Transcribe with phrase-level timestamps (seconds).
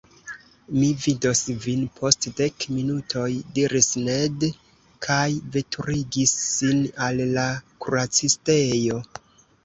[0.75, 3.25] Mi vidos vin post dek minutoj
[3.57, 4.45] diris Ned,
[5.07, 5.27] kaj
[5.57, 7.45] veturigis sin al la
[7.85, 8.99] kuracistejo.